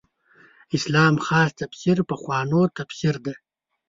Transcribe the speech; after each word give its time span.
اسلام 0.77 1.15
خاص 1.25 1.51
تفسیر 1.59 1.97
پخوانو 2.09 2.61
تفسیر 2.77 3.15
دی. 3.23 3.33